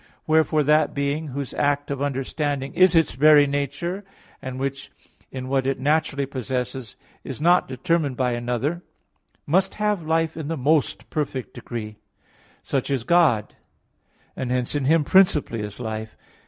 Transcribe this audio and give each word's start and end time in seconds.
Wherefore 0.25 0.63
that 0.63 0.95
being 0.95 1.27
whose 1.27 1.53
act 1.53 1.91
of 1.91 2.01
understanding 2.01 2.73
is 2.73 2.95
its 2.95 3.13
very 3.13 3.45
nature, 3.45 4.03
and 4.41 4.59
which, 4.59 4.89
in 5.29 5.47
what 5.47 5.67
it 5.67 5.77
naturally 5.79 6.25
possesses, 6.25 6.95
is 7.23 7.39
not 7.39 7.67
determined 7.67 8.17
by 8.17 8.31
another, 8.31 8.81
must 9.45 9.75
have 9.75 10.01
life 10.01 10.35
in 10.35 10.47
the 10.47 10.57
most 10.57 11.11
perfect 11.11 11.53
degree. 11.53 11.97
Such 12.63 12.89
is 12.89 13.03
God; 13.03 13.53
and 14.35 14.49
hence 14.49 14.73
in 14.73 14.85
Him 14.85 15.03
principally 15.03 15.61
is 15.61 15.79
life. 15.79 16.17